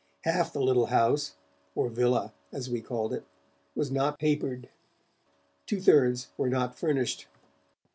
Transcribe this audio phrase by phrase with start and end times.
[0.21, 1.35] Half the little house,
[1.75, 3.23] or 'villa' as we called it,
[3.75, 4.67] was not papered,
[5.67, 7.27] two thirds were not furnished.